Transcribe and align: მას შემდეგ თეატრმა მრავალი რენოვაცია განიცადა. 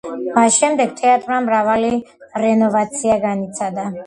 მას 0.35 0.55
შემდეგ 0.61 0.95
თეატრმა 1.01 1.37
მრავალი 1.49 1.93
რენოვაცია 2.47 3.21
განიცადა. 3.29 3.87